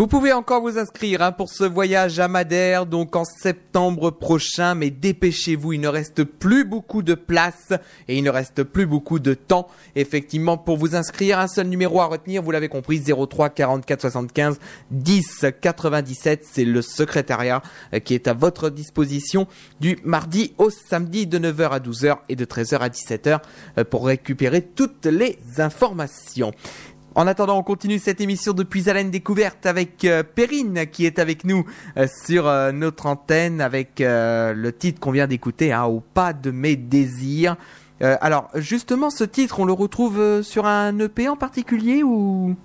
[0.00, 4.74] Vous pouvez encore vous inscrire hein, pour ce voyage à Madère, donc en septembre prochain,
[4.74, 7.74] mais dépêchez-vous, il ne reste plus beaucoup de place
[8.08, 9.68] et il ne reste plus beaucoup de temps.
[9.96, 14.58] Effectivement, pour vous inscrire, un seul numéro à retenir, vous l'avez compris, 03 44 75
[14.90, 17.60] 10 97, c'est le secrétariat
[17.92, 19.46] euh, qui est à votre disposition
[19.80, 23.40] du mardi au samedi de 9h à 12h et de 13h à 17h
[23.76, 26.52] euh, pour récupérer toutes les informations.
[27.16, 31.44] En attendant, on continue cette émission depuis Haleine Découverte avec euh, Perrine qui est avec
[31.44, 36.32] nous euh, sur euh, notre antenne avec le titre qu'on vient d'écouter, hein, Au pas
[36.32, 37.56] de mes désirs.
[38.02, 42.56] Alors, justement, ce titre, on le retrouve sur un EP en particulier ou?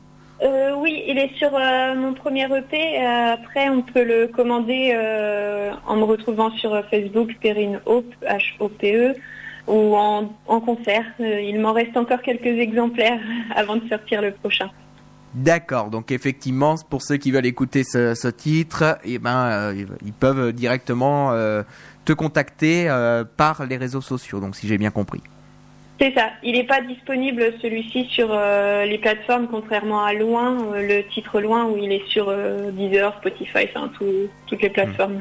[0.41, 3.05] Oui, il est sur mon premier EP.
[3.05, 4.95] Après, on peut le commander
[5.87, 9.15] en me retrouvant sur Facebook, Perrine Hope, H-O-P-E,
[9.67, 11.05] ou en, en concert.
[11.19, 13.19] Euh, il m'en reste encore quelques exemplaires
[13.55, 14.69] avant de sortir le prochain.
[15.33, 20.13] D'accord, donc effectivement, pour ceux qui veulent écouter ce, ce titre, eh ben, euh, ils
[20.13, 21.61] peuvent directement euh,
[22.05, 25.21] te contacter euh, par les réseaux sociaux, donc si j'ai bien compris.
[25.99, 26.29] C'est ça.
[26.43, 31.77] Il n'est pas disponible celui-ci sur les plateformes, contrairement à Loin, le titre Loin, où
[31.77, 32.29] il est sur
[32.73, 35.17] Deezer, Spotify, enfin tout- toutes les plateformes.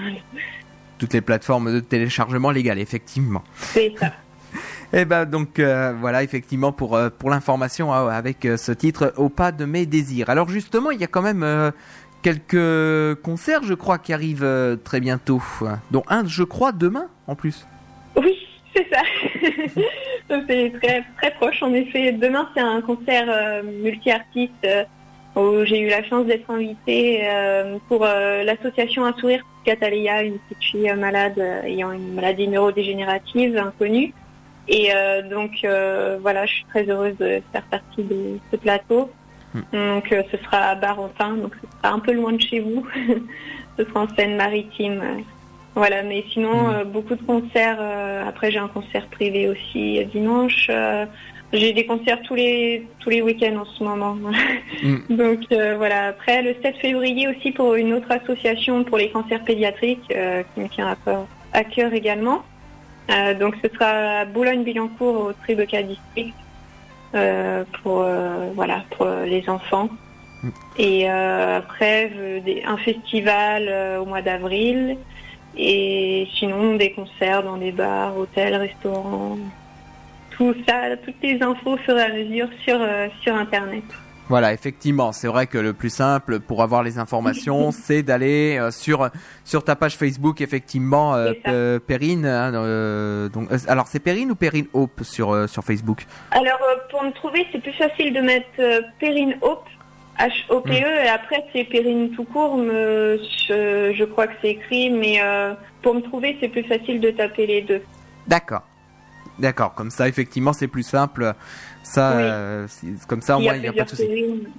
[0.98, 3.42] Toutes les plateformes de téléchargement légal, effectivement.
[3.56, 4.12] C'est ça.
[4.96, 9.12] Eh ben donc euh, voilà effectivement pour euh, pour l'information hein, avec euh, ce titre
[9.16, 10.30] au pas de mes désirs.
[10.30, 11.72] Alors justement il y a quand même euh,
[12.22, 15.80] quelques concerts je crois qui arrivent très bientôt, hein.
[15.90, 17.66] dont un je crois demain en plus.
[18.14, 18.38] Oui,
[18.72, 19.02] c'est ça.
[20.48, 22.12] C'est très, très proche en effet.
[22.12, 24.66] Demain, c'est un concert multi-artiste
[25.36, 27.28] où j'ai eu la chance d'être invitée
[27.88, 34.14] pour l'association Un Sourire Cataléa, une petite fille malade ayant une maladie neurodégénérative inconnue.
[34.68, 39.10] Et euh, donc euh, voilà, je suis très heureuse de faire partie de ce plateau.
[39.72, 42.84] Donc euh, ce sera à Barentin, donc ce sera un peu loin de chez vous.
[43.78, 45.00] ce sera en Seine-Maritime.
[45.76, 47.78] voilà, mais sinon, euh, beaucoup de concerts.
[47.80, 50.70] euh, après, j'ai un concert privé aussi dimanche.
[51.52, 54.16] j'ai des concerts tous les tous les week-ends en ce moment.
[54.82, 54.96] Mm.
[55.16, 56.08] Donc voilà.
[56.08, 60.68] Après, le 7 février aussi pour une autre association pour les cancers pédiatriques qui me
[60.68, 62.42] tient à, à cœur également.
[63.10, 66.34] Euh, donc ce sera à Boulogne-Billancourt au Tribeca District
[67.14, 69.88] euh, pour euh, voilà pour les enfants.
[70.78, 72.12] Et euh, après
[72.66, 74.98] un festival au mois d'avril
[75.56, 79.38] et sinon des concerts dans des bars, hôtels, restaurants.
[80.30, 82.78] Tout ça, toutes les infos au fur et à mesure sur
[83.22, 83.84] sur internet.
[84.28, 88.70] Voilà effectivement c'est vrai que le plus simple pour avoir les informations c'est d'aller euh,
[88.70, 89.10] sur
[89.44, 92.24] sur ta page Facebook effectivement euh, euh, Perrine.
[92.24, 96.06] hein, euh, donc alors c'est Perrine ou Perrine Hope sur sur Facebook?
[96.30, 96.58] Alors
[96.90, 98.46] pour me trouver, c'est plus facile de mettre
[98.98, 99.66] Perrine Hope,
[100.18, 105.20] H-O-P-E, et après c'est Perrine tout court, je, je crois que c'est écrit, mais
[105.82, 107.82] pour me trouver, c'est plus facile de taper les deux.
[108.26, 108.62] D'accord.
[109.38, 111.34] D'accord, comme ça effectivement c'est plus simple.
[111.84, 112.22] Ça, Oui.
[112.24, 112.66] euh,
[113.06, 114.08] comme ça au moins il n'y a pas de souci.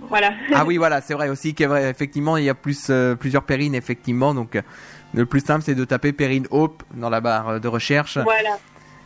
[0.09, 0.31] Voilà.
[0.53, 4.33] Ah oui, voilà, c'est vrai aussi qu'effectivement, il y a plus, euh, plusieurs pérines, effectivement.
[4.33, 4.61] Donc, euh,
[5.13, 8.17] le plus simple, c'est de taper Perrine Hope dans la barre de recherche.
[8.19, 8.57] voilà.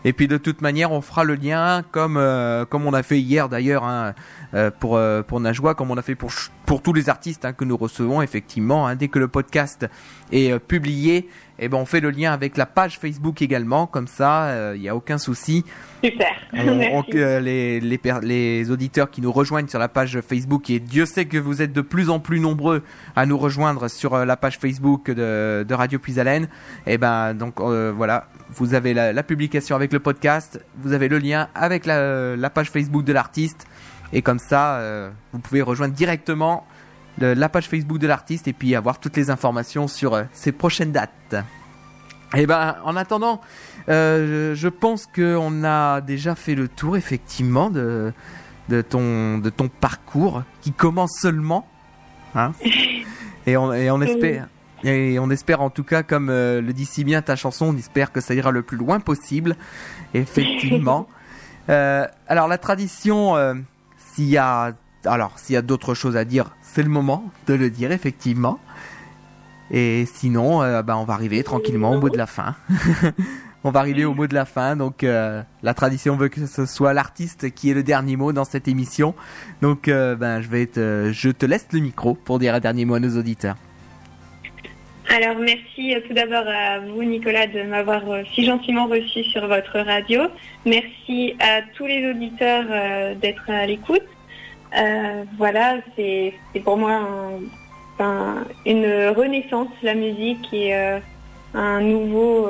[0.06, 3.20] Et puis de toute manière, on fera le lien comme euh, comme on a fait
[3.20, 4.14] hier d'ailleurs hein,
[4.54, 6.32] euh, pour euh, pour Najwa, comme on a fait pour
[6.70, 8.86] pour tous les artistes hein, que nous recevons effectivement.
[8.86, 9.88] Hein, dès que le podcast
[10.32, 13.88] est euh, publié, eh ben on fait le lien avec la page Facebook également.
[13.88, 15.66] Comme ça, il n'y a aucun souci.
[16.04, 16.28] Super.
[16.54, 21.06] On, on, les les, les auditeurs qui nous rejoignent sur la page Facebook et Dieu
[21.06, 22.84] sait que vous êtes de plus en plus nombreux
[23.16, 26.46] à nous rejoindre sur la page Facebook de, de Radio Puisalène.
[26.86, 31.08] Et eh ben donc voilà, vous avez la, la, publication avec le podcast, vous avez
[31.08, 33.68] le lien avec la, la page Facebook de l'artiste,
[34.14, 36.66] et comme ça, euh, vous pouvez rejoindre directement
[37.20, 40.52] le, la page Facebook de l'artiste et puis avoir toutes les informations sur euh, ses
[40.52, 41.36] prochaines dates.
[42.36, 43.42] Et ben, en attendant,
[43.90, 48.14] euh, je pense qu'on a déjà fait le tour effectivement de,
[48.70, 51.68] de ton de ton parcours qui commence seulement,
[52.36, 52.54] hein,
[53.48, 54.48] et on, et on espère.
[54.84, 57.78] Et on espère en tout cas, comme euh, le dit si bien ta chanson, on
[57.78, 59.56] espère que ça ira le plus loin possible.
[60.14, 61.08] Effectivement.
[61.70, 63.56] euh, alors la tradition, euh,
[64.20, 64.74] s'il y a,
[65.62, 68.60] d'autres choses à dire, c'est le moment de le dire effectivement.
[69.72, 72.56] Et sinon, euh, bah, on va arriver tranquillement au mot de la fin.
[73.64, 74.76] on va arriver au mot de la fin.
[74.76, 78.44] Donc euh, la tradition veut que ce soit l'artiste qui ait le dernier mot dans
[78.44, 79.16] cette émission.
[79.62, 82.96] Donc ben je vais te, je te laisse le micro pour dire un dernier mot
[82.96, 83.56] à nos auditeurs.
[85.12, 88.04] Alors merci tout d'abord à vous Nicolas de m'avoir
[88.36, 90.22] si gentiment reçu sur votre radio.
[90.68, 94.06] Merci à tous les auditeurs euh, d'être à l'écoute.
[94.78, 101.00] Euh, voilà, c'est pour moi un, un, une renaissance la musique et euh,
[101.56, 102.48] un nouveau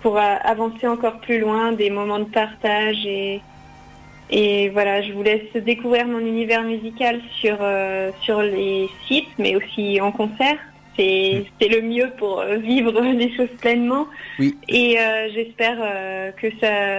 [0.00, 6.06] pour avancer encore plus loin, des moments de partage et voilà, je vous laisse découvrir
[6.06, 10.58] mon univers musical sur les sites, mais aussi en concert
[10.96, 14.06] c'est le mieux pour vivre les choses pleinement.
[14.38, 14.56] Oui.
[14.68, 16.48] Et euh, j'espère euh, que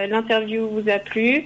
[0.09, 1.45] l'interview vous a plu.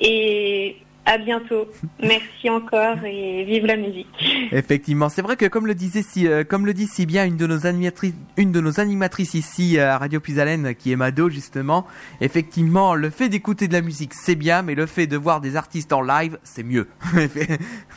[0.00, 0.76] Et
[1.06, 1.68] à bientôt.
[2.02, 4.08] Merci encore et vive la musique.
[4.52, 7.36] Effectivement, c'est vrai que comme le disait si, euh, comme le dit si bien une
[7.36, 11.86] de nos animatrices, une de nos animatrices ici à Radio Puisalène, qui est Mado justement,
[12.20, 15.56] effectivement, le fait d'écouter de la musique c'est bien, mais le fait de voir des
[15.56, 16.88] artistes en live c'est mieux.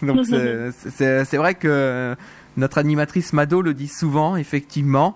[0.02, 2.16] Donc c'est vrai que
[2.58, 5.16] notre animatrice Mado le dit souvent, effectivement.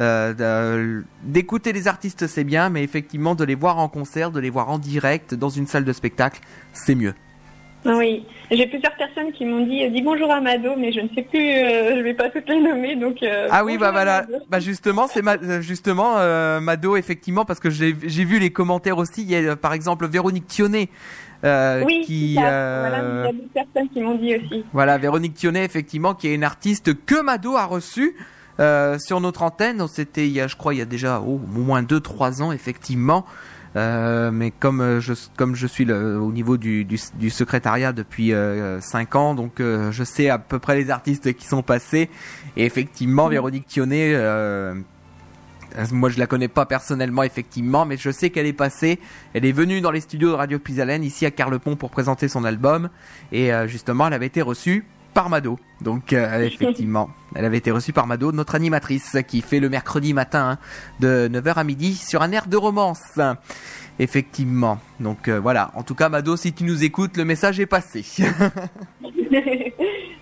[0.00, 4.50] Euh, d'écouter les artistes c'est bien, mais effectivement de les voir en concert, de les
[4.50, 6.40] voir en direct dans une salle de spectacle,
[6.72, 7.14] c'est mieux.
[7.84, 11.22] Oui, j'ai plusieurs personnes qui m'ont dit dis bonjour à Mado, mais je ne sais
[11.22, 13.22] plus, euh, je vais pas toutes les nommer, donc.
[13.22, 17.70] Euh, ah oui, bah voilà, bah justement, c'est ma, justement euh, Mado effectivement parce que
[17.70, 19.22] j'ai vu les commentaires aussi.
[19.22, 20.88] Il y a par exemple Véronique Thionnet.
[21.44, 22.86] Euh, oui, qui euh...
[22.88, 24.64] voilà, il y a d'autres personnes qui m'ont dit aussi.
[24.72, 28.16] Voilà, Véronique Thionnet effectivement, qui est une artiste que Mado a reçue.
[28.60, 31.40] Euh, sur notre antenne, c'était il y a, je crois, il y a déjà oh,
[31.56, 33.24] au moins 2-3 ans effectivement.
[33.76, 38.30] Euh, mais comme je comme je suis le, au niveau du, du, du secrétariat depuis
[38.30, 42.08] 5 euh, ans, donc euh, je sais à peu près les artistes qui sont passés.
[42.56, 44.14] Et effectivement, Véronique Thionnet,
[45.92, 48.98] moi je la connais pas personnellement effectivement, mais je sais qu'elle est passée.
[49.34, 52.44] Elle est venue dans les studios de Radio Pisalène ici à Carlepont pour présenter son
[52.44, 52.88] album.
[53.32, 54.84] Et justement, elle avait été reçue
[55.18, 55.58] par Mado.
[55.80, 60.14] Donc euh, effectivement, elle avait été reçue par Mado, notre animatrice, qui fait le mercredi
[60.14, 60.58] matin hein,
[61.00, 63.18] de 9h à midi sur un air de romance.
[63.98, 64.78] Effectivement.
[65.00, 65.70] Donc euh, voilà.
[65.74, 68.04] En tout cas, Mado, si tu nous écoutes, le message est passé.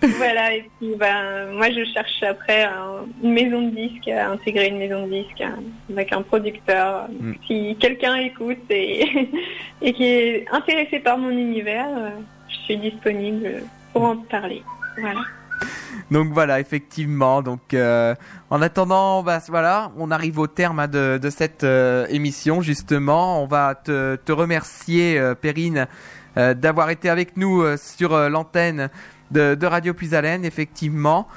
[0.01, 0.55] voilà.
[0.55, 4.79] Et puis, ben, moi, je cherche après un, une maison de disques, à intégrer une
[4.79, 5.59] maison de disques hein,
[5.91, 7.07] avec un producteur.
[7.19, 7.33] Mm.
[7.45, 9.29] Si quelqu'un écoute et,
[9.81, 12.09] et qui est intéressé par mon univers, euh,
[12.49, 13.63] je suis disponible
[13.93, 14.63] pour en parler.
[14.99, 15.21] Voilà.
[16.11, 17.41] Donc voilà, effectivement.
[17.41, 18.15] Donc euh,
[18.49, 23.43] en attendant, bah, voilà, on arrive au terme hein, de, de, cette euh, émission justement.
[23.43, 25.87] On va te, te remercier, euh, Perrine,
[26.35, 28.91] d'avoir été avec nous sur l'antenne
[29.31, 31.27] de, de, Radio Puisalène, effectivement,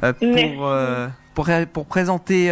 [0.00, 0.68] pour,
[1.36, 2.50] pour pour présenter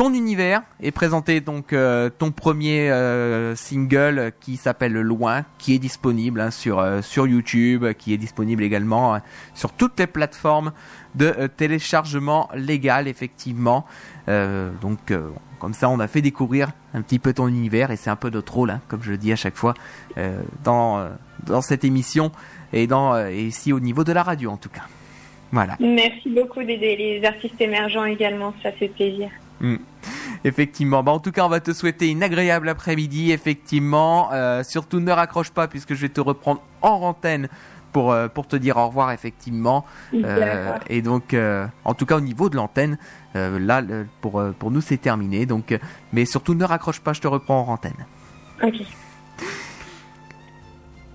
[0.00, 5.78] ton univers et présenter donc euh, ton premier euh, single qui s'appelle Loin, qui est
[5.78, 9.20] disponible hein, sur euh, sur YouTube, qui est disponible également
[9.52, 10.72] sur toutes les plateformes
[11.16, 13.84] de téléchargement légal effectivement.
[14.26, 15.12] donc
[15.58, 18.30] comme ça, on a fait découvrir un petit peu ton univers et c'est un peu
[18.30, 19.74] notre rôle, hein, comme je le dis à chaque fois
[20.64, 21.10] dans
[21.44, 22.32] dans cette émission
[22.72, 24.86] et dans ici au niveau de la radio en tout cas.
[25.52, 25.76] Voilà.
[25.78, 29.28] Merci beaucoup d'aider les artistes émergents également, ça fait plaisir.
[29.60, 29.76] Mmh.
[30.44, 31.02] Effectivement.
[31.02, 33.32] Bah, en tout cas, on va te souhaiter une agréable après-midi.
[33.32, 34.30] Effectivement.
[34.32, 37.48] Euh, surtout, ne raccroche pas puisque je vais te reprendre en antenne
[37.92, 39.84] pour, euh, pour te dire au revoir, effectivement.
[40.14, 41.36] Euh, et donc,
[41.84, 42.98] en tout cas, au niveau de l'antenne,
[43.34, 43.82] là,
[44.20, 45.46] pour, pour nous, c'est terminé.
[45.46, 45.78] Donc,
[46.12, 48.06] mais surtout, ne raccroche pas, je te reprends en antenne.
[48.62, 48.82] Ok.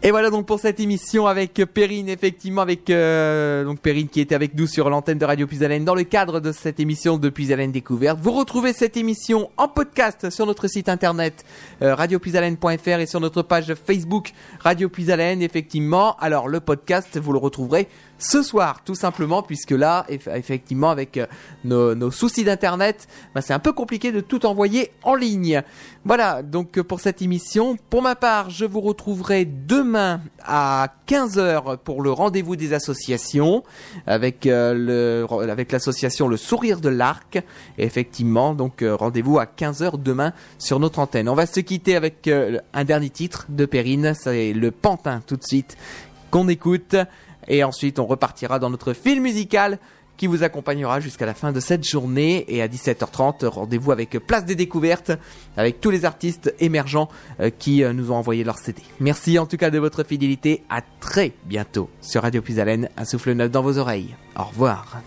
[0.06, 4.36] Et voilà donc pour cette émission avec Perrine, effectivement avec euh, donc Perrine qui était
[4.36, 7.72] avec nous sur l'antenne de Radio Puisalène dans le cadre de cette émission de Puisalène
[7.72, 8.20] Découverte.
[8.22, 11.43] Vous retrouvez cette émission en podcast sur notre site internet
[11.82, 16.16] euh, radiopuisalène.fr et sur notre page Facebook Radio Puisalène, effectivement.
[16.18, 17.88] Alors le podcast, vous le retrouverez
[18.18, 23.59] ce soir, tout simplement, puisque là, effectivement, avec euh, nos, soucis d'internet, bah, c'est un
[23.59, 25.61] peu compliqué de tout envoyer en ligne.
[26.05, 27.78] Voilà, donc euh, pour cette émission.
[27.89, 33.63] Pour ma part, je vous retrouverai demain à 15h pour le rendez-vous des associations
[34.07, 35.26] avec euh,
[35.72, 37.43] l'association Le Sourire de l'Arc.
[37.78, 41.28] effectivement, donc rendez-vous à 15h demain sur notre antenne.
[41.28, 42.30] On va se quitter avec
[42.74, 45.78] un dernier titre de Perrine, c'est Le Pantin tout de suite
[46.36, 46.95] qu'on écoute.
[47.48, 49.80] Et ensuite, on repartira dans notre film musical
[50.18, 52.46] qui vous accompagnera jusqu'à la fin de cette journée.
[52.48, 55.12] Et à 17h30, rendez-vous avec Place des Découvertes,
[55.58, 58.82] avec tous les artistes émergents euh, qui euh, nous ont envoyé leur CD.
[59.00, 60.64] Merci en tout cas de votre fidélité.
[60.70, 64.16] À très bientôt sur Radio Puisalène, un souffle neuf dans vos oreilles.
[64.38, 65.02] Au revoir.